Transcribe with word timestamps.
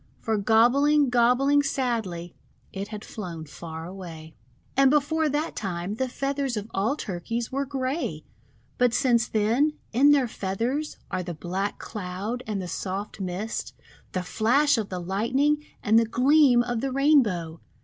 For 0.19 0.35
gob 0.35 0.71
bling, 0.71 1.11
gobbling 1.11 1.61
sadly, 1.61 2.33
it 2.73 2.87
had 2.87 3.05
flown 3.05 3.45
far 3.45 3.85
away. 3.85 4.33
And 4.75 4.89
before 4.89 5.29
that 5.29 5.55
time 5.55 5.93
the 5.93 6.09
feathers 6.09 6.57
of 6.57 6.71
all 6.73 6.95
Tur 6.97 7.19
keys 7.19 7.51
were 7.51 7.67
grey. 7.67 8.25
But 8.79 8.95
since 8.95 9.27
then, 9.27 9.73
in 9.93 10.09
their 10.09 10.27
feathers 10.27 10.97
are 11.11 11.21
the 11.21 11.35
black 11.35 11.77
Cloud 11.77 12.41
and 12.47 12.59
the 12.59 12.67
soft 12.67 13.19
Mist, 13.21 13.75
the 14.13 14.23
flash 14.23 14.75
of 14.75 14.89
the 14.89 14.97
Lightning, 14.97 15.63
and 15.83 15.99
the 15.99 16.05
gleam 16.05 16.63
of 16.63 16.81
the 16.81 16.91
Rainbow. 16.91 17.59